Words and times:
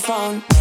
Phone. 0.00 0.59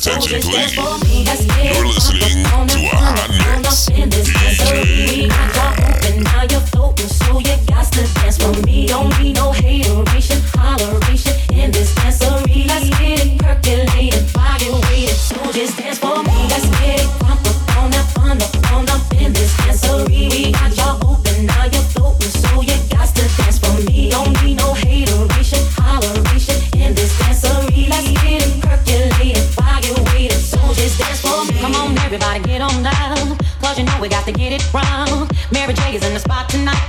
attention, 0.00 0.40
please. 0.40 0.76
You're 0.76 1.86
listening 1.86 2.44
to 2.44 2.89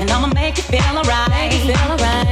and 0.01 0.09
I'ma 0.09 0.27
make 0.33 0.57
you 0.57 0.63
feel 0.63 0.81
alright. 0.97 1.53
Feel. 1.53 1.75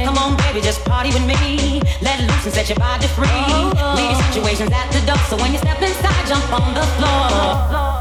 Come 0.04 0.18
on, 0.18 0.36
baby, 0.36 0.60
just 0.60 0.84
party 0.84 1.10
with 1.10 1.24
me. 1.24 1.80
Let 2.02 2.20
loose 2.20 2.44
and 2.44 2.52
set 2.52 2.68
your 2.68 2.78
body 2.78 3.06
free. 3.06 3.28
Oh, 3.30 3.72
oh. 3.76 3.94
Leave 3.96 4.10
your 4.10 4.22
situations 4.28 4.72
at 4.72 4.90
the 4.90 5.00
door, 5.06 5.22
so 5.30 5.36
when 5.36 5.52
you 5.52 5.58
step 5.58 5.80
inside, 5.80 6.26
jump 6.26 6.52
on 6.52 6.74
the 6.74 6.82
floor. 6.98 7.26
Oh, 7.32 7.96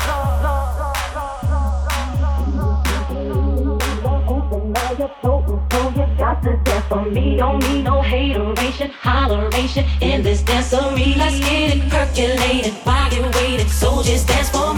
you 5.95 6.05
got 6.17 6.41
to 6.43 6.57
dance 6.63 6.85
for 6.87 7.05
me. 7.05 7.37
Don't 7.37 7.59
need 7.59 7.83
no 7.83 8.01
hateration, 8.01 8.89
holleration 8.89 9.85
in 10.01 10.23
this 10.23 10.41
dance 10.41 10.73
dancery. 10.73 11.15
Let's 11.15 11.39
get 11.39 11.77
it 11.77 11.89
percolated, 11.89 12.73
body 12.83 13.21
weighted. 13.21 13.69
Soldiers 13.69 14.25
dance 14.25 14.49
for 14.49 14.63
me. 14.63 14.68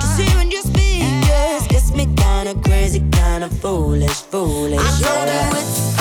Cause 0.00 1.66
gets 1.68 1.92
me 1.92 2.06
kinda 2.16 2.54
crazy, 2.64 3.00
kinda 3.12 3.48
foolish, 3.60 4.22
foolish. 4.30 4.80
I 4.80 5.00
know 5.00 5.24
that. 5.26 5.91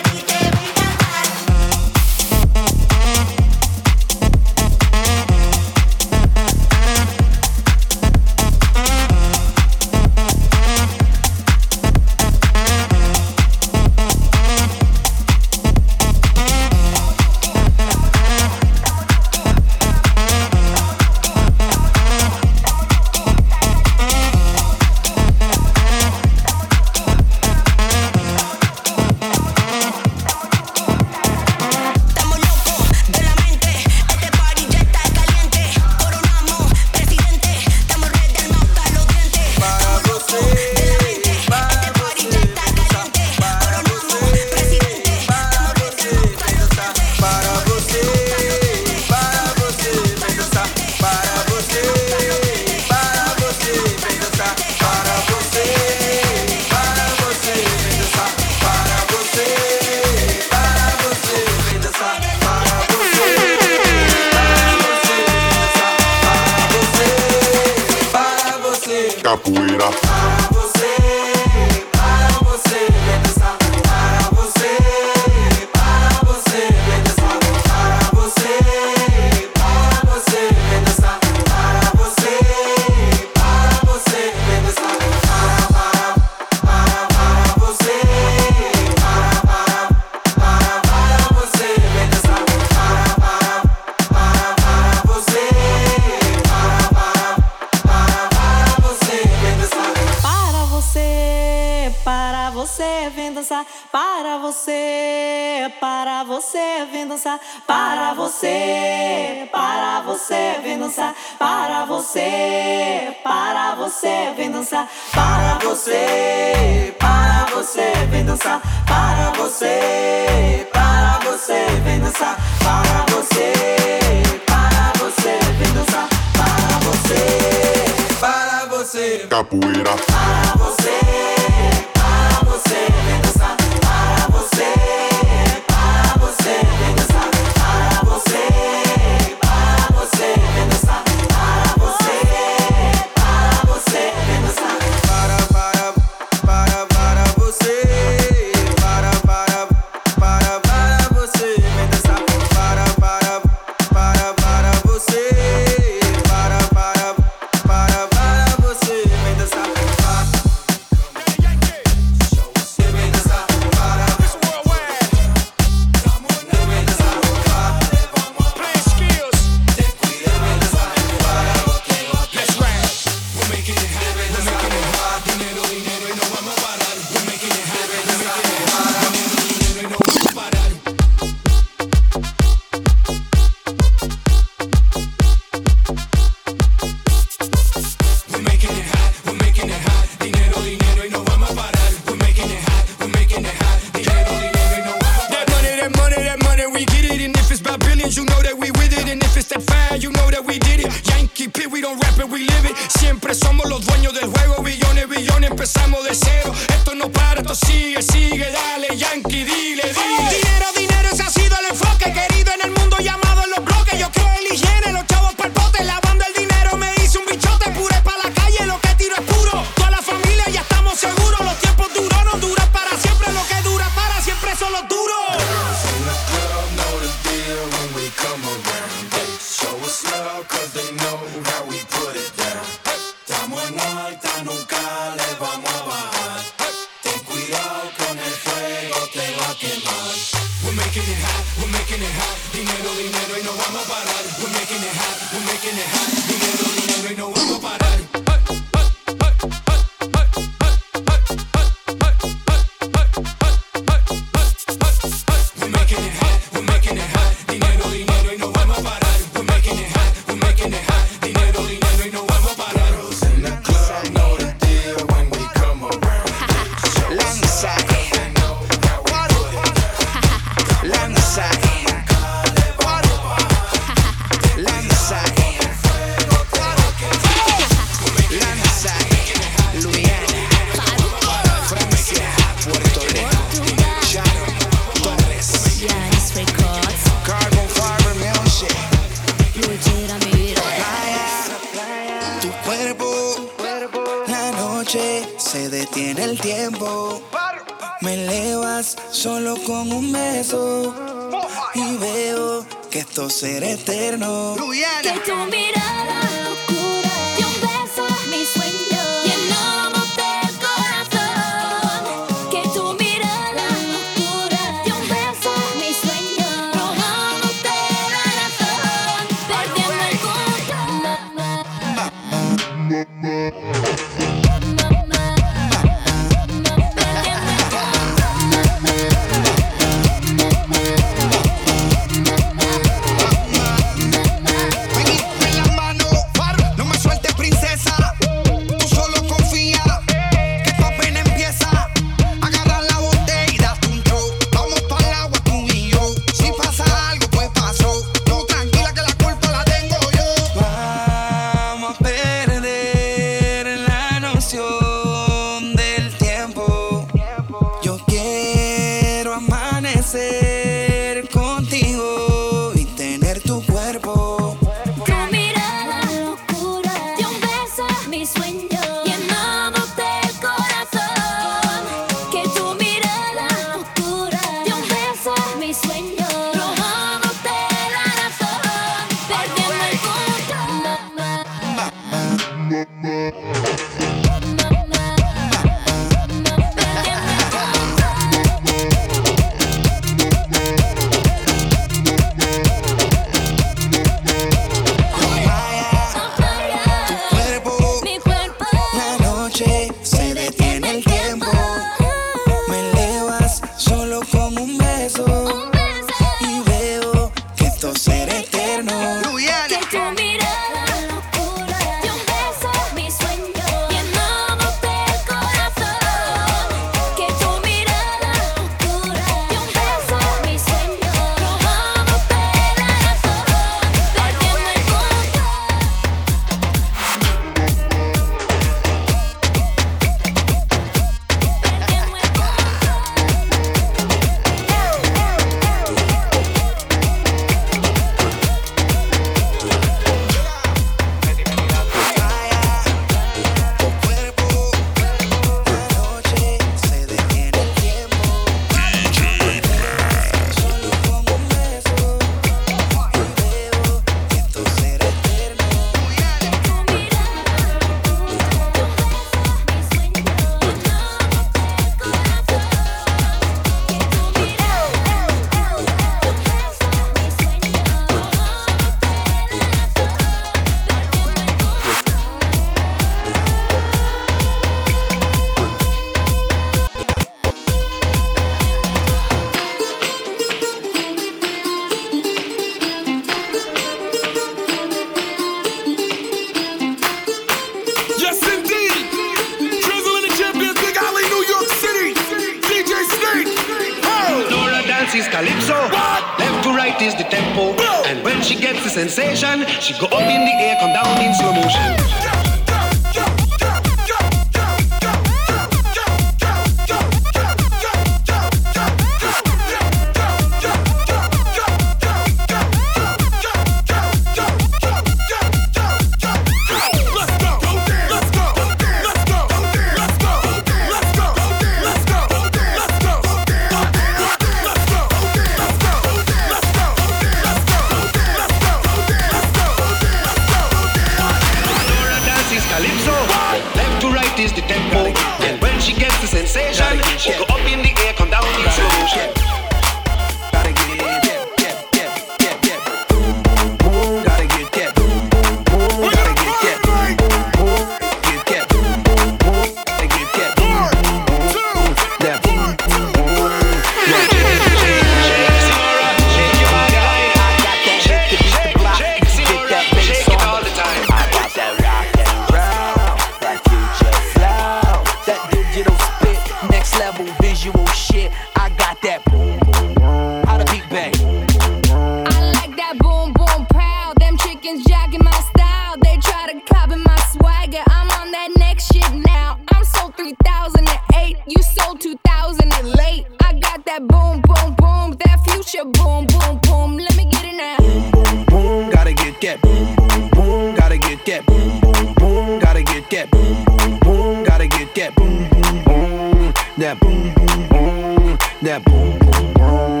that 598.74 598.84
boom, 598.84 599.18
boom, 599.20 599.54
boom, 599.54 600.00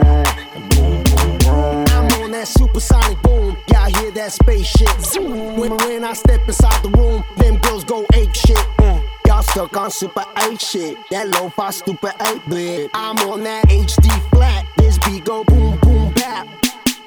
boom, 0.70 1.04
boom, 1.04 1.38
boom. 1.38 1.84
I'm 1.90 2.22
on 2.22 2.30
that 2.32 2.48
supersonic 2.48 3.20
boom, 3.22 3.56
y'all 3.68 3.86
hear 3.86 4.10
that 4.12 4.32
spaceship 4.32 5.00
zoom. 5.00 5.56
When, 5.56 5.76
when 5.76 6.02
I 6.02 6.12
step 6.14 6.40
inside 6.46 6.82
the 6.82 6.90
room, 6.90 7.22
them 7.36 7.58
girls 7.58 7.84
go 7.84 8.04
ape 8.14 8.34
shit. 8.34 8.56
Mm. 8.78 9.06
Y'all 9.26 9.42
stuck 9.42 9.76
on 9.76 9.90
super 9.90 10.24
8 10.38 10.60
shit, 10.60 10.98
that 11.10 11.28
low 11.28 11.50
fi 11.50 11.70
stupid 11.70 12.14
8 12.20 12.42
bit. 12.48 12.90
I'm 12.94 13.16
on 13.28 13.44
that 13.44 13.66
HD 13.68 14.30
flat, 14.30 14.66
this 14.76 14.98
beat 14.98 15.24
go 15.24 15.44
boom, 15.44 15.78
boom, 15.80 16.12
bap. 16.14 16.48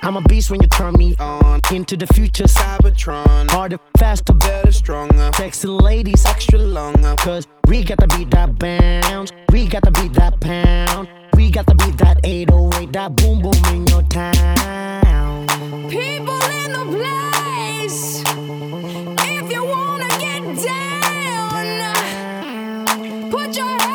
I'm 0.03 0.15
a 0.15 0.21
beast 0.21 0.49
when 0.49 0.61
you 0.61 0.69
turn 0.69 0.93
me 0.93 1.15
on. 1.19 1.59
Into 1.71 1.97
the 1.97 2.07
future, 2.07 2.45
Cybertron. 2.45 3.49
Harder, 3.49 3.79
faster, 3.97 4.31
better, 4.31 4.71
stronger. 4.71 5.31
Sexy 5.35 5.67
ladies, 5.67 6.25
extra 6.25 6.59
longer. 6.59 7.15
Cause 7.17 7.45
we 7.67 7.83
got 7.83 7.97
the 7.97 8.07
beat 8.07 8.31
that 8.31 8.57
bounce. 8.57 9.33
We 9.51 9.67
got 9.67 9.83
the 9.83 9.91
beat 9.91 10.13
that 10.13 10.39
pound. 10.39 11.09
We 11.37 11.51
got 11.51 11.67
the 11.67 11.75
beat 11.75 11.97
that 11.99 12.19
808, 12.23 12.91
that 12.93 13.15
boom 13.15 13.43
boom 13.43 13.53
in 13.71 13.85
your 13.85 14.01
town. 14.09 15.45
People 15.87 16.41
in 16.63 16.71
the 16.73 16.85
place, 16.97 18.23
if 18.25 19.51
you 19.51 19.63
wanna 19.63 20.09
get 20.17 20.41
down, 20.65 21.93
put 23.29 23.55
your 23.55 23.86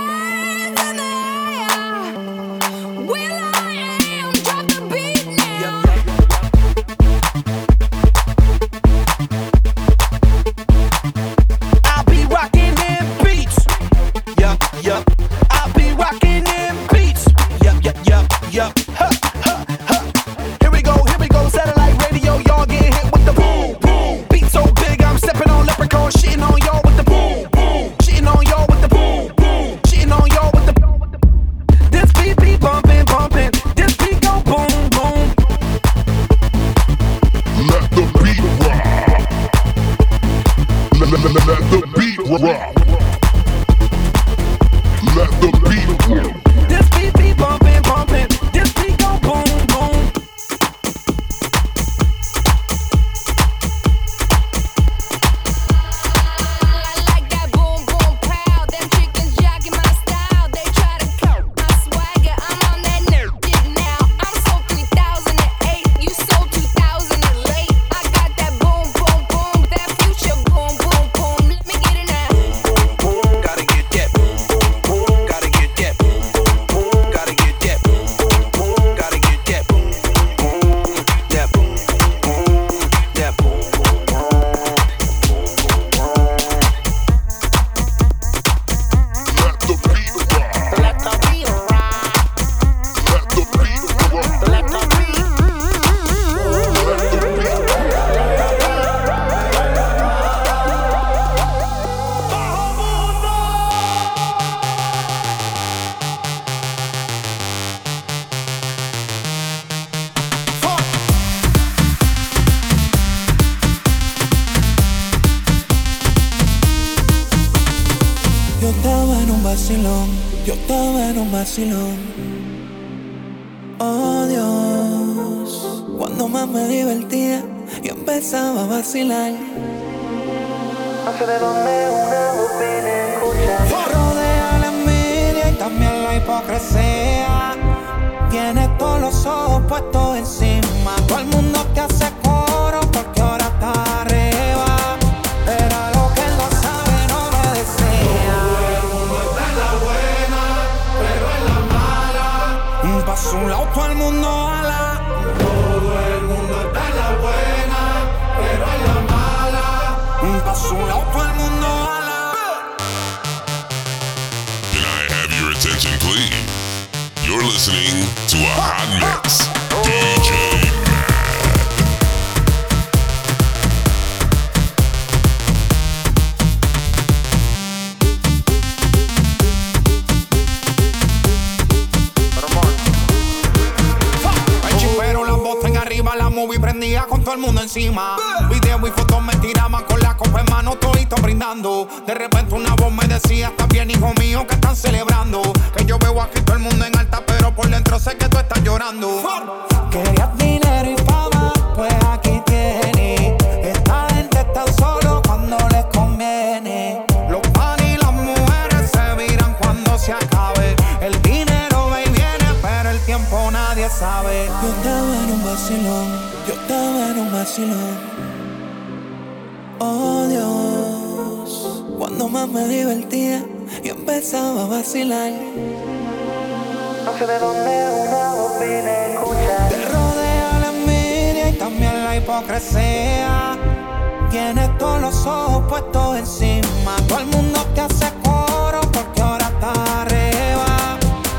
Todo 237.13 237.21
el 237.21 237.27
mundo 237.27 237.61
te 237.75 237.81
hace 237.83 238.11
coro 238.25 238.81
porque 238.91 239.21
ahora 239.21 239.45
está 239.45 240.01
arriba, 240.01 240.97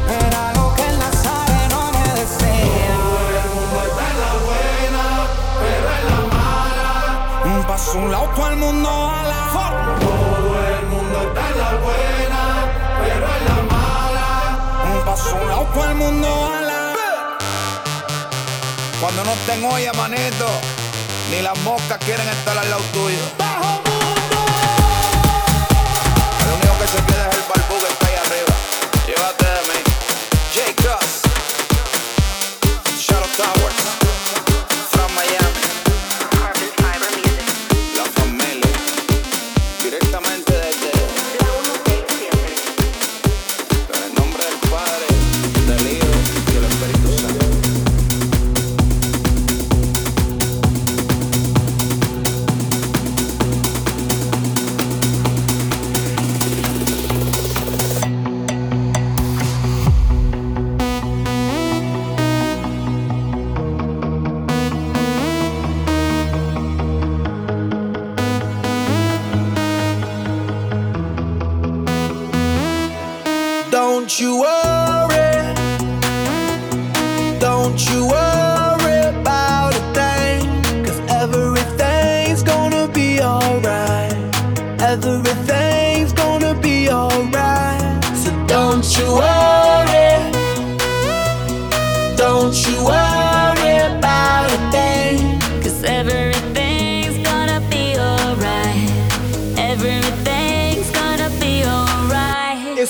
pero 0.07 0.37
lo 0.53 0.75
que 0.75 0.85
en 0.85 0.99
la 0.99 1.11
sala 1.11 1.67
no 1.71 1.91
me 1.91 2.07
desea. 2.13 2.93
Todo 3.01 3.39
el 3.41 3.49
mundo 3.55 3.81
está 3.89 4.03
en 4.11 4.19
la 4.21 4.33
buena, 4.45 5.03
pero 5.63 5.87
en 5.97 6.05
la 6.11 6.19
mala 6.37 7.57
Un 7.57 7.63
paso 7.63 7.97
en 7.97 8.11
lado 8.11 8.29
todo 8.35 8.47
el 8.49 8.57
mundo 8.57 8.87
ala 8.87 9.49
Todo 9.99 10.77
el 10.77 10.85
mundo 10.93 11.21
está 11.23 11.49
en 11.49 11.57
la 11.57 11.71
buena, 11.85 12.41
pero 13.01 13.25
en 13.35 13.45
la 13.49 13.75
mala 13.75 14.95
Un 14.95 15.05
paso 15.05 15.41
en 15.41 15.47
la 15.47 15.73
todo 15.73 15.85
el 15.85 15.95
mundo 15.95 16.27
ala 16.53 16.81
Cuando 19.01 19.23
no 19.23 19.31
te 19.47 19.53
enojes 19.53 19.97
manito, 19.97 20.47
ni 21.31 21.41
las 21.41 21.57
moscas 21.61 21.97
quieren 21.97 22.29
estar 22.29 22.59
al 22.59 22.69
lado 22.69 22.83
tuyo. 22.93 23.42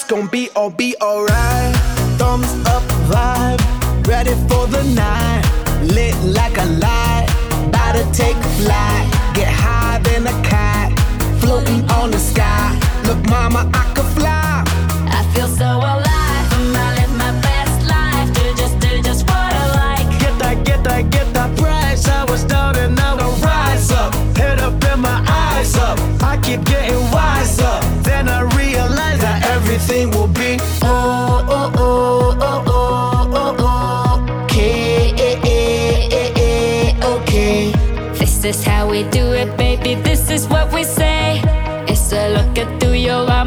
gonna 0.08 0.30
be 0.30 0.50
all 0.56 0.70
be 0.70 0.96
alright. 1.02 1.76
Thumbs 2.18 2.52
up 2.68 2.84
vibe, 3.10 3.62
ready 4.08 4.34
for 4.48 4.68
the 4.68 4.84
night. 4.96 5.44
Lit 5.84 6.16
like 6.24 6.58
a 6.58 6.66
light, 6.66 7.28
about 7.68 7.94
to 7.94 8.04
take 8.12 8.38
flight. 8.58 9.06
Get 9.34 9.48
high 9.48 10.00
than 10.00 10.28
a 10.28 10.36
kite, 10.44 10.98
floating 11.40 11.90
on 11.92 12.12
the 12.12 12.20
sky. 12.20 12.78
Look, 13.06 13.24
mama, 13.30 13.70
I 13.74 13.93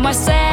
myself. 0.07 0.46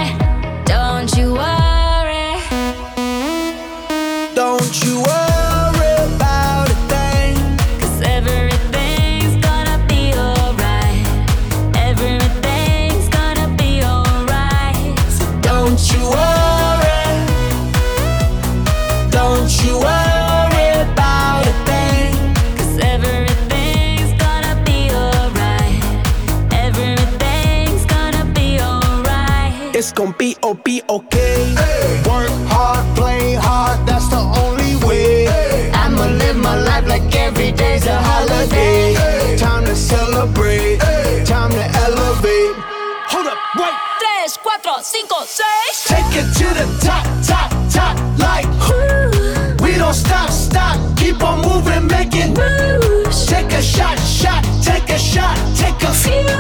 cinco, 44.94 45.26
seis. 45.26 45.76
Take 45.88 46.14
it 46.22 46.28
to 46.38 46.48
the 46.60 46.68
top, 46.86 47.04
top, 47.26 47.50
top, 47.76 47.96
like. 48.20 48.46
Ooh. 48.70 49.64
We 49.64 49.76
don't 49.76 49.94
stop, 49.96 50.30
stop, 50.30 50.78
keep 50.98 51.24
on 51.24 51.42
moving, 51.42 51.88
making 51.88 52.36
moves. 52.36 53.26
Take 53.26 53.52
a 53.54 53.62
shot, 53.62 53.98
shot, 54.00 54.44
take 54.62 54.88
a 54.90 55.00
shot, 55.00 55.36
take 55.58 55.82
a 55.82 55.94
few. 56.04 56.38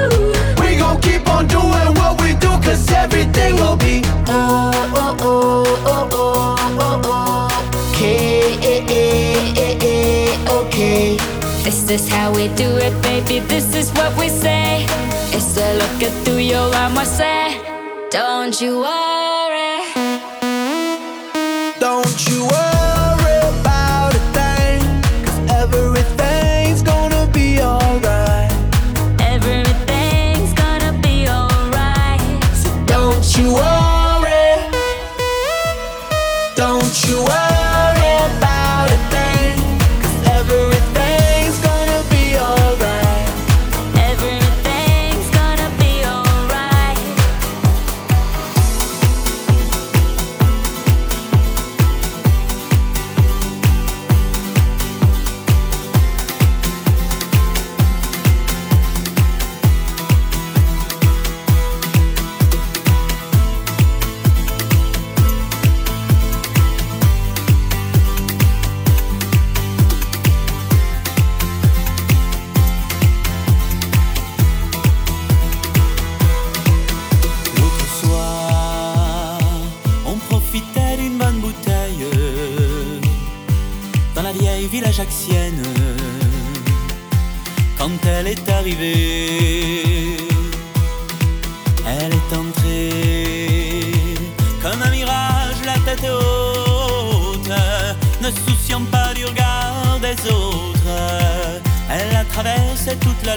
We 0.61 0.77
gon' 0.77 1.01
keep 1.01 1.27
on 1.35 1.47
doing 1.47 1.91
what 1.99 2.21
we 2.21 2.33
do, 2.45 2.51
cause 2.65 2.91
everything 2.91 3.55
will 3.55 3.77
be. 3.77 4.01
Oh, 4.27 4.71
oh, 5.01 5.17
oh, 5.19 5.63
oh, 5.93 6.09
oh, 6.13 6.57
oh, 6.85 7.01
oh. 7.05 7.93
Okay, 7.95 8.53
okay. 10.59 11.17
This 11.63 11.89
is 11.89 12.07
how 12.07 12.31
we 12.31 12.49
do 12.49 12.69
it, 12.77 12.93
baby, 13.01 13.39
this 13.39 13.73
is 13.73 13.89
what 13.93 14.15
we 14.15 14.29
say. 14.29 14.85
It's 15.35 15.57
a 15.57 15.73
look 15.79 16.03
at 16.03 16.13
tu 16.23 16.37
y 16.37 16.51
yo 16.51 16.69
vamos 16.69 17.19
a. 17.19 17.62
Don't 18.13 18.61
you 18.61 18.77
worry. 18.77 19.32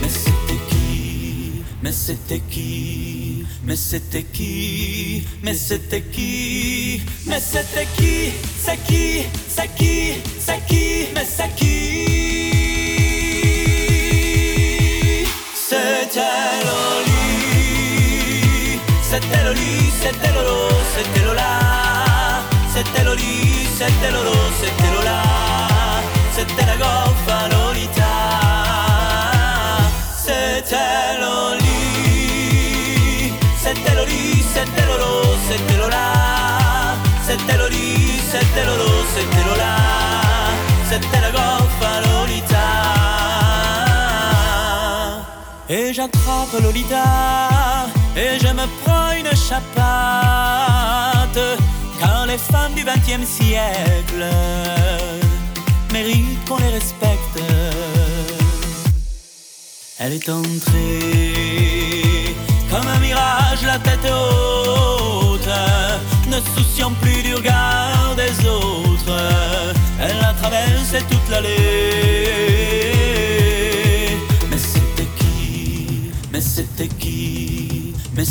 Mais 0.00 0.08
c'était 0.08 0.62
qui 0.70 1.64
Mais 1.82 1.92
c'était 1.92 2.40
qui 2.50 3.44
Mais 3.64 3.76
c'était 3.76 4.22
qui 4.22 5.26
Mais 5.42 5.54
c'était 5.54 6.02
qui 6.02 7.02
Mais 7.26 7.40
c'était 7.40 7.86
qui 7.96 8.32
C'est 8.58 8.76
qui 8.86 9.26
C'est 9.48 9.74
qui 9.76 10.12
C'est 10.38 10.66
qui 10.66 11.06
Mais 11.14 11.26
c'est 11.26 11.54
qui 11.56 11.74
C'était 15.54 16.20
Loli 16.64 17.14
C'était 19.02 19.44
Loli 19.44 19.90
C'était 20.02 20.32
Lolo 20.32 20.68
C'était 20.96 21.24
Lola 21.26 21.52
C'était 22.74 23.04
Loli 23.04 23.34
C'était 23.78 24.10
Lolo 24.12 24.43
j'attrape 46.04 46.60
Lolita 46.62 47.04
et 48.16 48.38
je 48.38 48.48
me 48.48 48.66
prends 48.82 49.12
une 49.12 49.34
chapate. 49.36 49.68
Car 52.00 52.26
les 52.26 52.38
femmes 52.38 52.74
du 52.74 52.84
XXe 52.84 53.26
siècle 53.26 54.26
méritent 55.92 56.44
qu'on 56.48 56.58
les 56.58 56.70
respecte. 56.70 57.40
Elle 59.98 60.12
est 60.12 60.28
entrée 60.28 61.44
comme 62.70 62.86
un 62.86 62.98
mirage, 62.98 63.62
la 63.64 63.78
tête 63.78 64.04
haute, 64.04 65.48
ne 66.28 66.40
souciant 66.54 66.92
plus 67.00 67.22
du 67.22 67.34
regard 67.34 68.14
des 68.16 68.46
autres. 68.46 69.20
Elle 70.00 70.18
a 70.24 70.34
traversé 70.34 70.98
toute 71.08 71.28
l'allée 71.30 72.23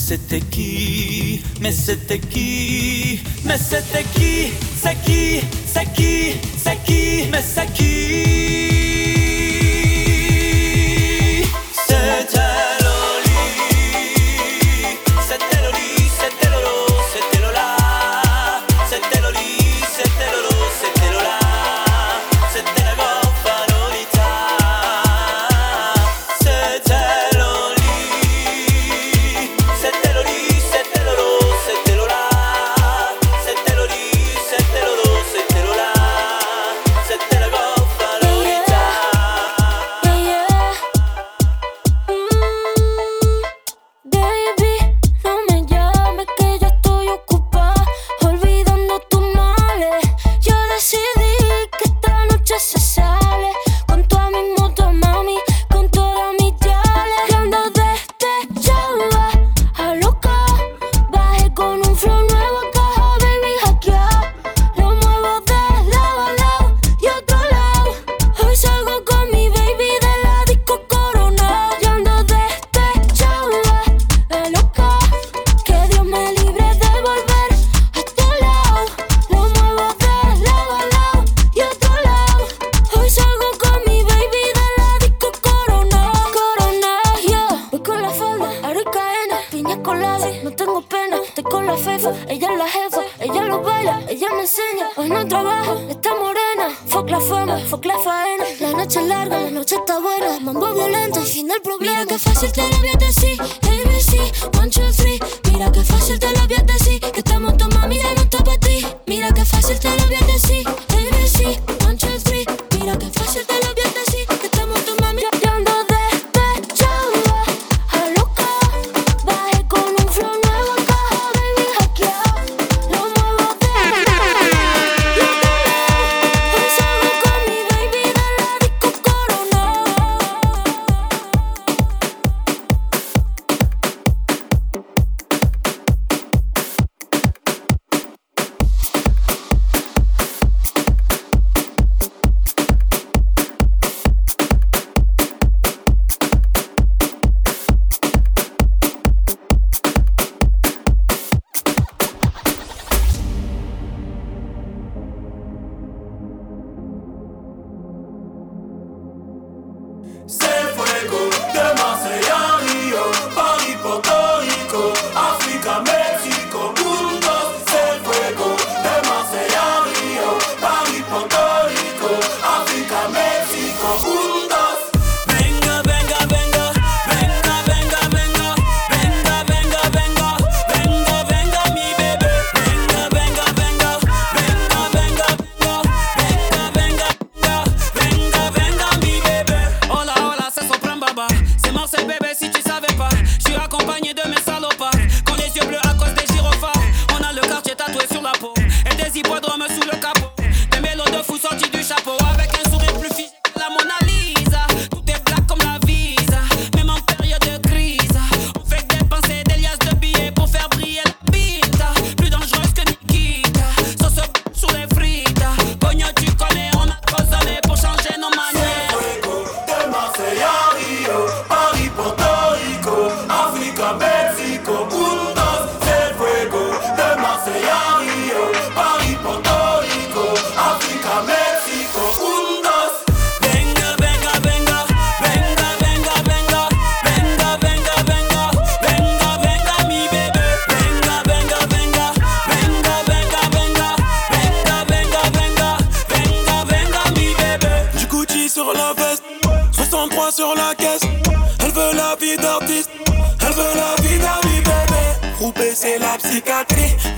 c'était 0.05 0.41
qui? 0.41 1.41
Mais 1.61 1.71
c'était 1.71 2.19
qui? 2.19 3.21
Mais 3.45 3.57
c'était 3.57 4.03
qui? 4.15 4.51
C'est 4.75 4.95
qui? 5.05 5.39
C'est 5.65 5.93
qui? 5.93 6.33
C'est 6.57 6.83
qui? 6.83 7.29
Mais 7.31 7.41
c'est 7.41 7.73
qui? 7.73 8.72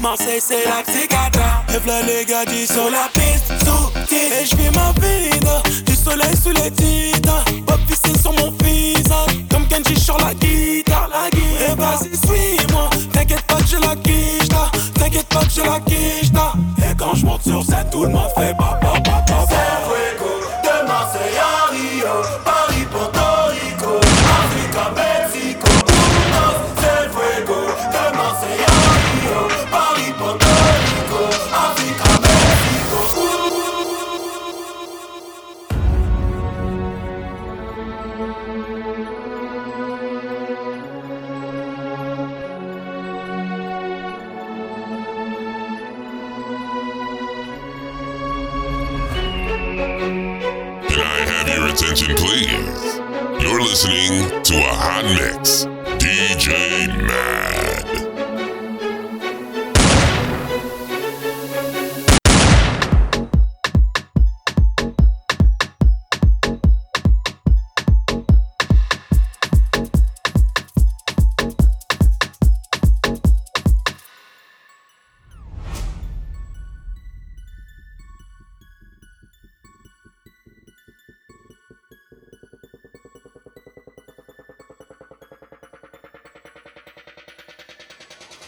Marseille 0.02 0.40
c'est 0.40 0.66
la 0.66 0.84
psychiatra. 0.84 1.64
Et 1.74 1.80
v'là 1.80 2.02
les 2.04 2.26
gars 2.26 2.44
sur 2.66 2.90
la 2.90 3.10
piste, 3.14 3.54
sous 3.66 4.16
Et 4.16 4.46
je 4.46 4.56
vis 4.56 4.72
ma 4.72 4.92
vie 5.02 5.40
du 5.86 5.96
soleil 5.96 6.36
sous 6.36 6.52
les 6.52 6.72
titres. 6.72 7.46
Bob 7.66 7.80
c'est 7.90 8.20
sur 8.20 8.34
mon 8.34 8.52
visage, 8.64 9.36
comme 9.52 9.68
Kenji 9.68 10.00
sur 10.00 10.18
la 10.18 10.34
guitare. 10.34 11.10
La 11.10 11.30
guitare. 11.30 11.72
Et 11.72 11.76
vas-y 11.76 12.16
suis-moi, 12.16 12.90
t'inquiète 13.12 13.42
pas 13.44 13.58
que 13.58 13.68
je 13.68 13.78
la 13.78 13.96
quiche 13.96 14.50
T'inquiète 14.94 15.28
pas 15.28 15.44
que 15.44 15.52
je 15.52 15.62
la 15.62 15.80
quiche 15.80 16.32
Et 16.80 16.96
quand 16.98 17.16
je 17.16 17.26
monte 17.26 17.44
sur 17.44 17.64
scène, 17.64 17.88
tout 17.92 18.04
le 18.04 18.10
monde 18.10 18.30
fait 18.38 18.56
papa 18.58 19.15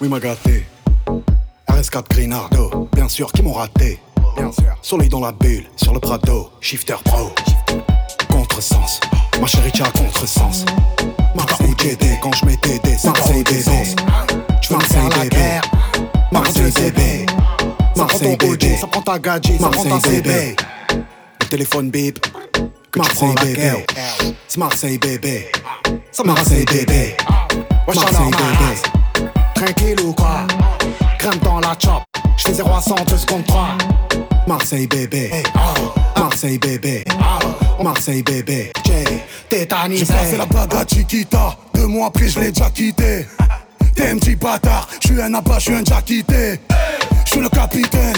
Oui, 0.07 0.13
m'a 0.13 0.19
gâté. 0.21 0.65
RS4 1.69 2.09
Grinardo, 2.09 2.87
bien 2.93 3.09
sûr, 3.09 3.29
qui 3.29 3.41
m'ont 3.41 3.51
raté. 3.51 3.99
Bien 4.37 4.53
sûr. 4.53 4.73
Soleil 4.81 5.09
dans 5.09 5.19
la 5.19 5.33
bulle, 5.33 5.65
sur 5.75 5.93
le 5.93 5.99
Prado, 5.99 6.49
shifter 6.61 6.95
pro. 7.03 7.33
Contresens, 8.29 9.01
ma 9.41 9.47
chérie, 9.47 9.71
t'as 9.73 9.91
contresens. 9.91 10.63
Marseille 11.35 11.75
GD, 11.77 12.19
quand 12.21 12.33
je 12.37 12.45
mettais 12.45 12.79
des 12.79 12.95
Marseille 13.03 13.43
bébé. 13.43 13.83
Tu 14.61 14.71
veux 14.71 14.79
me 14.79 14.83
faire 14.83 15.09
la 15.09 15.27
guerre 15.27 15.61
Marseille 16.31 16.71
bébé. 16.71 17.25
Marseille 17.97 18.37
bébé. 18.37 18.77
Ça 18.79 18.87
prend 18.87 19.01
ta 19.01 19.19
gadget, 19.19 19.59
ça 19.59 19.67
prend 19.67 19.83
ta 19.83 19.99
CB. 19.99 20.55
Le 21.41 21.47
téléphone 21.49 21.89
bip. 21.89 22.25
Marseille 22.95 23.35
bébé. 23.43 23.85
C'est 24.47 24.57
Marseille 24.57 24.97
bébé. 24.99 25.51
C'est 26.13 26.25
Marseille 26.25 26.63
bébé. 26.63 27.17
Marseille 27.85 28.31
bébé. 28.31 28.96
Tranquille 29.57 29.99
ou 30.05 30.13
quoi? 30.13 30.45
Crème 31.17 31.39
dans 31.43 31.59
la 31.59 31.75
chop. 31.83 32.03
J'fais 32.37 32.53
0 32.53 32.69
à 32.75 32.79
100, 32.79 32.95
2 33.05 33.17
secondes 33.17 33.45
3. 33.45 33.69
Marseille 34.47 34.85
bébé. 34.85 35.31
Marseille 36.15 36.59
bébé. 36.59 37.03
Marseille 37.83 38.21
bébé. 38.21 38.71
J'ai 38.85 39.03
tétanisé. 39.49 40.05
J'ai 40.05 40.13
passé 40.13 40.37
la 40.37 40.45
bague 40.45 40.75
à 40.75 40.85
Chiquita. 40.85 41.55
Deux 41.73 41.87
mois 41.87 42.07
après, 42.07 42.27
je 42.27 42.39
l'ai 42.39 42.51
déjà 42.51 42.69
quitté. 42.69 43.25
T'es 43.95 44.09
un 44.09 44.17
petit 44.17 44.35
bâtard. 44.35 44.87
J'suis 45.03 45.19
un 45.19 45.33
abat, 45.33 45.57
j'suis 45.57 45.73
un 45.73 45.81
déjà 45.81 46.01
quitté. 46.03 46.59
J'suis 47.25 47.41
le 47.41 47.49
capitaine. 47.49 48.15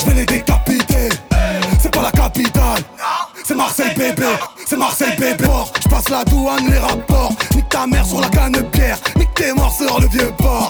J'vais 0.00 0.14
les 0.14 0.26
décapiter. 0.26 1.10
C'est 1.80 1.92
pas 1.92 2.02
la 2.02 2.10
capitale. 2.10 2.82
C'est 3.44 3.54
Marseille 3.54 3.94
bébé. 3.94 4.24
C'est 4.68 4.76
Marseille 4.76 5.16
bébé. 5.18 5.48
J'passe 5.80 6.10
la 6.10 6.24
douane, 6.24 6.70
les 6.70 6.76
rapports. 6.76 7.32
Nique 7.56 7.70
ta 7.70 7.86
mère 7.86 8.04
sur 8.04 8.20
la 8.20 8.28
canne 8.28 8.52
bière. 8.70 8.98
Nique 9.16 9.32
tes 9.32 9.50
morts 9.54 9.72
sur 9.72 9.98
le 9.98 10.06
vieux 10.08 10.30
port. 10.36 10.68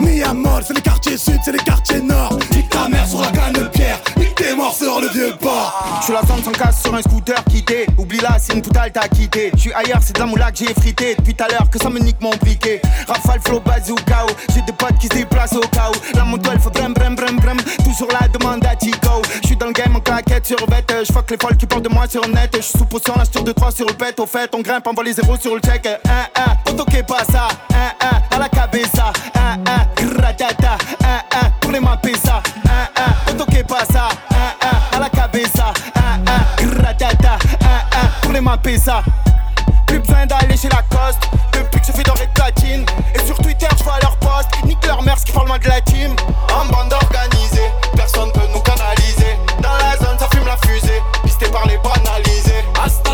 Miamol, 0.00 0.62
c'est 0.66 0.74
les 0.74 0.80
quartiers 0.80 1.16
sud, 1.16 1.38
c'est 1.44 1.52
les 1.52 1.58
quartiers 1.58 2.00
nord. 2.00 2.38
Nique 2.52 2.68
ta 2.68 2.88
mère 2.88 3.06
sur 3.06 3.20
la 3.20 3.30
canne 3.30 3.68
pierre. 3.72 3.98
Nique 4.16 4.34
tes 4.34 4.54
morts 4.54 4.74
sur 4.74 5.00
le 5.00 5.08
vieux 5.08 5.34
port. 5.40 6.00
J'suis 6.02 6.12
la 6.12 6.20
femme 6.22 6.42
sans 6.42 6.52
casse 6.52 6.82
sur 6.82 6.94
un 6.94 7.02
scooter 7.02 7.42
quitté. 7.44 7.86
Oublie 7.96 8.20
là, 8.20 8.36
c'est 8.38 8.54
une 8.54 8.62
poutale 8.62 8.90
t'as 8.92 9.08
quitté. 9.08 9.50
J'suis 9.56 9.72
ailleurs, 9.72 10.00
c'est 10.02 10.14
de 10.14 10.20
la 10.20 10.26
moula 10.26 10.50
que 10.50 10.58
j'ai 10.58 10.74
frité. 10.74 11.14
Depuis 11.16 11.34
tout 11.34 11.44
à 11.44 11.48
l'heure 11.48 11.68
que 11.70 11.78
ça 11.78 11.90
me 11.90 11.98
nique 11.98 12.20
mon 12.20 12.30
briquet. 12.36 12.80
Rafale, 13.06 13.40
flow, 13.44 13.60
bazooka. 13.60 14.26
J'ai 14.54 14.62
des 14.62 14.72
potes 14.72 14.98
qui 14.98 15.06
se 15.06 15.14
déplacent 15.14 15.54
au 15.54 15.60
où. 15.60 16.16
La 16.16 16.24
moto 16.24 16.50
elle 16.52 16.60
fait 16.60 16.70
brem 16.70 16.94
brem 16.94 17.14
brem 17.14 17.36
brem. 17.36 17.58
Toujours 17.84 18.08
la 18.20 18.28
demande 18.28 18.64
à 18.66 18.76
Tico. 18.76 19.22
J'suis 19.42 19.56
dans 19.56 19.66
le 19.66 19.72
game 19.72 19.94
en 19.96 20.00
claquette 20.00 20.46
sur 20.46 20.66
bête. 20.66 20.92
J'fuck 21.04 21.30
les 21.30 21.36
folles 21.40 21.56
qui 21.56 21.66
parlent 21.66 21.82
de 21.82 21.88
moi 21.88 22.06
sur 22.08 22.26
net. 22.28 22.56
J'suis 22.56 22.78
sous 22.78 22.86
potion, 22.86 23.14
là 23.16 23.24
sur 23.24 23.44
2-3 23.44 23.74
sur 23.74 23.86
le 23.86 23.94
pet. 23.94 24.18
Au 24.20 24.26
fait, 24.26 24.50
on 24.54 24.60
grimpe, 24.60 24.86
on 24.86 24.94
voit 24.94 25.04
les 25.04 25.14
zéros 25.14 25.36
sur 25.36 25.54
le 25.54 25.60
check. 25.60 25.86
Un, 25.86 25.90
un, 26.40 26.72
auto 26.72 26.84
qui 26.84 27.02
pas 27.02 27.24
ça. 27.30 27.48
Un, 27.72 28.06
un, 28.06 28.36
à 28.36 28.38
la 28.38 28.48
cabeza. 28.48 29.12
Un, 29.34 29.77
un, 29.78 30.04
gratata. 30.16 30.78
Un, 31.04 31.46
un, 31.46 31.50
pour 31.60 31.72
les 31.72 31.80
ça. 32.20 32.42
Un, 34.30 34.66
un, 34.66 34.96
à 34.96 35.00
la 35.00 35.08
cabeza. 35.10 35.72
Un, 35.94 36.20
un, 36.30 36.66
gratata. 36.66 37.38
Un, 37.60 37.98
un, 37.98 38.08
pour 38.22 38.32
les 38.32 38.40
mapesa. 38.40 39.02
Plus 39.86 40.00
besoin 40.00 40.26
d'aller 40.26 40.56
chez 40.56 40.68
Lacoste 40.68 41.30
Depuis 41.52 41.80
que 41.80 41.86
je 41.86 41.92
fais 41.92 42.02
dans 42.02 42.14
les 42.14 42.26
platines 42.34 42.84
Et 43.14 43.26
sur 43.26 43.38
Twitter 43.38 43.66
je 43.78 43.84
vois 43.84 43.98
leur 44.02 44.16
post 44.18 44.50
Nique 44.66 44.84
leur 44.86 45.02
mère 45.02 45.18
ce 45.18 45.24
qui 45.24 45.32
parle 45.32 45.48
moins 45.48 45.58
de 45.58 45.66
la 45.66 45.80
team 45.80 46.14
En 46.54 46.66
bande 46.66 46.92
organisée 46.92 47.72
Personne 47.96 48.30
peut 48.32 48.46
nous 48.52 48.60
canaliser 48.60 49.38
Dans 49.62 49.72
la 49.78 49.96
zone 49.96 50.18
ça 50.18 50.28
fume 50.34 50.46
la 50.46 50.58
fusée 50.58 51.02
Pisté 51.24 51.46
par 51.48 51.66
les 51.66 51.78
banalisés 51.78 52.64
Hasta 52.84 53.08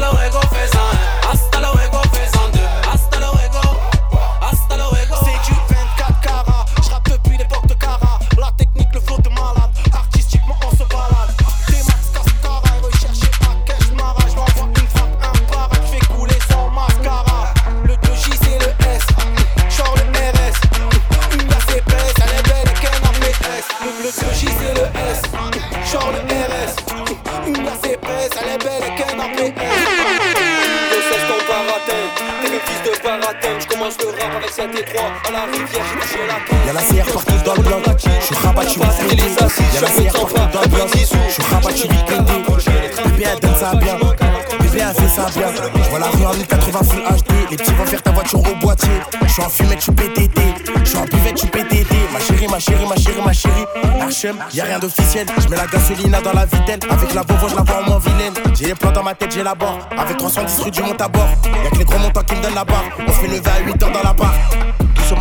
bien 45.31 45.49
J'vois 45.85 45.99
la 45.99 46.07
rue 46.07 46.25
en 46.25 46.35
1080 46.35 46.79
full 46.83 47.03
HD, 47.03 47.51
les 47.51 47.57
petits 47.57 47.73
vont 47.73 47.85
faire 47.85 48.03
ta 48.03 48.11
voiture 48.11 48.41
au 48.41 48.55
boîtier. 48.61 48.91
J'suis 49.27 49.43
en 49.43 49.49
fumette, 49.49 49.81
j'suis 49.81 49.93
PTT, 49.93 50.41
j'suis 50.85 50.97
en 50.99 51.05
buvette, 51.05 51.37
j'suis 51.37 51.49
PTT 51.49 51.95
Ma 52.13 52.21
chérie, 52.21 52.47
ma 52.49 52.59
chérie, 52.59 52.87
ma 52.87 52.97
chérie, 52.97 53.23
ma 53.25 53.33
chérie. 53.33 53.65
HM, 54.01 54.37
y'a 54.53 54.65
rien 54.65 54.79
d'officiel, 54.79 55.27
j'mets 55.41 55.57
la 55.57 55.67
gasolina 55.67 56.21
dans 56.21 56.33
la 56.33 56.47
vitelle. 56.47 56.81
Avec 56.91 57.15
la 57.15 57.23
Volvo, 57.23 57.49
j'la 57.49 57.63
vois 57.63 57.83
en 57.83 57.91
moins 57.91 57.99
vilaine. 57.99 58.35
J'ai 58.55 58.67
les 58.67 58.75
plans 58.75 58.93
dans 58.93 59.03
ma 59.03 59.15
tête, 59.15 59.33
j'ai 59.33 59.43
la 59.43 59.55
barre. 59.55 59.79
Avec 59.97 60.17
310 60.17 60.61
rue 60.61 60.71
du 60.71 60.83
Montabord 60.83 61.29
Y'a 61.65 61.71
que 61.71 61.79
les 61.79 61.85
gros 61.85 61.99
montants 61.99 62.23
qui 62.23 62.35
me 62.35 62.43
donnent 62.43 62.55
la 62.55 62.65
barre. 62.65 62.85
On 62.99 63.13
se 63.13 63.19
fait 63.19 63.29
lever 63.29 63.51
à 63.51 63.61
8 63.65 63.83
heures 63.83 63.93
dans 63.93 64.03
la 64.03 64.13
barre 64.13 64.35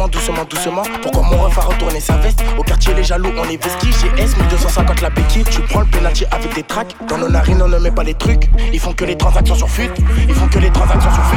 doucement, 0.07 0.43
doucement. 0.49 0.83
Pourquoi 1.01 1.23
mon 1.23 1.41
ref 1.43 1.57
a 1.57 1.61
retourné 1.61 1.99
sa 1.99 2.17
veste? 2.17 2.43
Au 2.57 2.63
quartier, 2.63 2.93
les 2.93 3.03
jaloux, 3.03 3.31
on 3.37 3.43
est 3.49 3.61
vestige. 3.63 3.95
GS 3.95 4.37
1250 4.37 5.01
la 5.01 5.09
béquille. 5.09 5.43
Tu 5.45 5.61
prends 5.61 5.81
le 5.81 5.85
penalty 5.87 6.25
avec 6.31 6.53
des 6.55 6.63
tracks. 6.63 6.95
Dans 7.07 7.17
nos 7.17 7.29
narines, 7.29 7.61
on 7.61 7.67
ne 7.67 7.77
met 7.77 7.91
pas 7.91 8.03
les 8.03 8.13
trucs. 8.13 8.49
Ils 8.71 8.79
font 8.79 8.93
que 8.93 9.05
les 9.05 9.17
transactions 9.17 9.55
sur 9.55 9.69
fut. 9.69 9.89
Ils 10.27 10.35
font 10.35 10.47
que 10.47 10.59
les 10.59 10.69
transactions 10.69 11.11
sur 11.11 11.23
fut. 11.25 11.32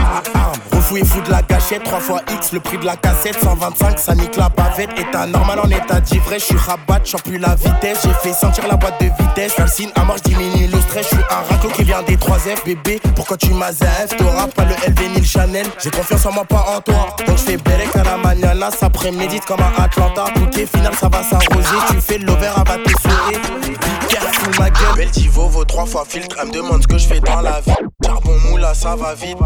Refou 0.97 1.05
et 1.05 1.05
fou 1.05 1.21
de 1.23 1.31
la 1.31 1.43
gâchette, 1.43 1.83
3 1.85 2.01
fois 2.01 2.21
X, 2.33 2.53
le 2.53 2.61
prix 2.61 2.79
de 2.79 2.87
la 2.87 2.97
cassette, 2.97 3.39
125, 3.43 3.99
ça 3.99 4.15
nique 4.15 4.37
la 4.37 4.49
bavette. 4.49 4.91
État 4.99 5.27
normal 5.27 5.61
en 5.61 5.71
état 5.71 6.01
d'ivresse, 6.01 6.43
je 6.43 6.47
suis 6.47 6.57
rabat, 6.57 7.01
j'en 7.05 7.19
plus 7.19 7.39
la 7.39 7.55
vitesse. 7.55 7.99
J'ai 8.05 8.13
fait 8.23 8.33
sentir 8.33 8.67
la 8.69 8.77
boîte 8.77 9.01
de 9.01 9.07
vitesse. 9.07 9.55
Calcine 9.55 9.91
à 9.95 10.05
mort, 10.05 10.17
diminue 10.25 10.69
le 10.69 10.81
stress. 10.81 11.09
Je 11.11 11.17
suis 11.17 11.25
un 11.31 11.53
raclo 11.53 11.71
qui 11.71 11.85
vient 11.85 12.03
des 12.03 12.17
3F, 12.17 12.65
bébé. 12.65 13.01
Pourquoi 13.15 13.37
tu 13.37 13.51
m'as 13.51 13.73
F? 13.73 14.17
T'auras 14.17 14.47
pas 14.49 14.65
le 14.65 14.75
LV 14.89 15.09
ni 15.11 15.21
le 15.21 15.27
Chanel. 15.27 15.67
J'ai 15.83 15.91
confiance 15.91 16.25
en 16.27 16.33
moi, 16.33 16.45
pas 16.45 16.65
en 16.77 16.81
toi. 16.81 17.15
Donc 17.27 17.37
je 17.37 17.43
fais 17.43 17.57
Berek 17.57 17.95
à 17.97 18.05
la 18.05 18.17
mañana, 18.17 18.71
ça 18.71 18.89
prémédite 18.89 19.45
comme 19.45 19.61
un 19.61 19.83
Atlanta. 19.83 20.25
Bouquet 20.37 20.67
final, 20.67 20.95
ça 20.95 21.09
va 21.09 21.23
s'arroser. 21.23 21.77
Tu 21.91 22.01
fais 22.01 22.19
l'over, 22.19 22.51
va 22.57 22.77
tes 22.79 22.93
souhaits. 23.03 23.43
Be 23.63 24.09
careful, 24.09 24.55
ma 24.59 24.71
gueule. 24.71 24.97
Beltivo 24.97 25.49
vaut 25.49 25.65
3 25.65 25.87
fois 25.87 26.05
filtre. 26.09 26.37
Elle 26.41 26.49
me 26.49 26.53
demande 26.53 26.83
ce 26.83 26.89
que 26.89 26.99
je 26.99 27.07
fais 27.07 27.21
dans 27.21 27.41
la 27.41 27.61
vie. 27.61 27.75
Charbon 28.05 28.39
moula, 28.49 28.73
ça 28.73 28.95
va 28.97 29.15
vite. 29.15 29.37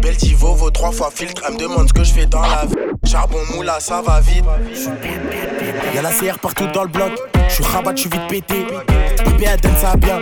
Beltivo 0.00 0.54
vaut 0.54 0.70
trois 0.70 0.92
fois 0.92 1.10
filtre, 1.14 1.42
elle 1.46 1.54
me 1.54 1.58
demande 1.58 1.88
ce 1.88 1.92
que 1.92 2.04
je 2.04 2.12
fais 2.12 2.26
dans 2.26 2.40
la 2.40 2.66
vie. 2.66 2.74
Charbon 3.04 3.38
moula, 3.54 3.78
ça 3.80 4.02
va 4.02 4.20
vite. 4.20 4.44
Y'a 5.94 6.02
la 6.02 6.10
CR 6.10 6.38
partout 6.38 6.66
dans 6.72 6.82
le 6.82 6.88
bloc, 6.88 7.12
je 7.48 7.54
suis 7.54 7.64
rabat, 7.64 7.92
je 7.94 8.02
suis 8.02 8.10
vite 8.10 8.26
pété. 8.28 8.66
Bébé, 9.24 9.46
elle 9.48 9.60
donne 9.60 9.76
ça 9.80 9.96
bien. 9.96 10.20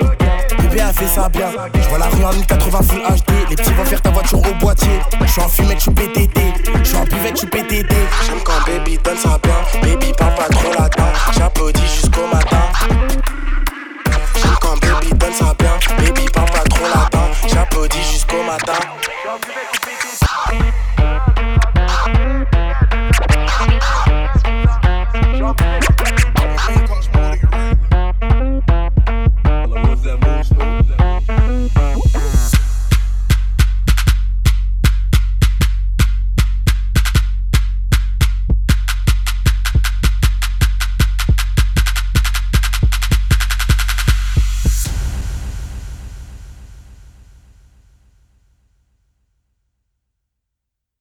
Bébé 0.58 0.80
a 0.80 0.92
fait 0.92 1.06
ça 1.06 1.28
bien. 1.28 1.50
Je 1.74 1.88
vois 1.88 1.98
la 1.98 2.06
rue 2.06 2.24
en 2.24 2.32
1080 2.32 2.82
full 2.82 3.00
HD. 3.00 3.50
Les 3.50 3.56
petits 3.56 3.72
vont 3.72 3.84
faire 3.84 4.02
ta 4.02 4.10
voiture 4.10 4.38
au 4.38 4.54
boîtier. 4.60 5.00
Je 5.20 5.30
suis 5.30 5.40
en 5.40 5.48
fumette, 5.48 5.82
je 5.82 5.90
PTT. 5.90 6.40
Je 6.82 6.84
suis 6.84 6.96
en 6.96 7.04
buvette, 7.04 7.40
je 7.40 7.46
PTT. 7.46 7.94
J'aime 8.26 8.40
quand 8.44 8.52
baby 8.66 8.98
donne 9.02 9.16
ça 9.16 9.38
bien. 9.42 9.80
Baby 9.82 10.12
parle 10.16 10.34
pas 10.34 10.48
trop 10.48 10.72
latin. 10.72 11.06
J'applaudis 11.36 11.80
jusqu'au 11.82 12.26
matin. 12.32 12.62
J'aime 14.36 14.56
quand 14.60 14.78
baby 14.80 15.12
donne 15.14 15.32
ça 15.32 15.54
bien. 15.58 15.72
Baby 15.98 16.26
parle 16.32 16.50
body 17.74 18.02
jusqu'au 18.04 18.42
matin. 18.44 18.72